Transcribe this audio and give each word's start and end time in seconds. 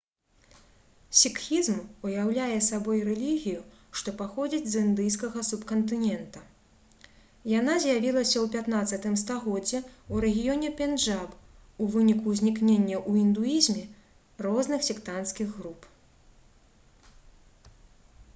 сікхізм 1.17 1.73
уяўляе 2.07 2.55
сабой 2.67 3.01
рэлігію 3.09 3.59
што 3.99 4.13
паходзіць 4.21 4.69
з 4.69 4.79
індыйскага 4.85 5.43
субкантынента 5.49 6.41
яна 7.51 7.75
з'явілася 7.83 8.37
ў 8.41 8.45
15 9.03 9.05
стагоддзі 9.23 9.77
ў 10.13 10.15
рэгіёне 10.25 10.71
пенджаб 10.79 11.37
у 11.85 11.89
выніку 11.97 12.33
ўзнікнення 12.37 12.95
ў 13.09 13.27
індуізме 13.27 13.85
розных 14.47 14.87
сектанцкіх 14.89 15.53
груп 15.59 15.85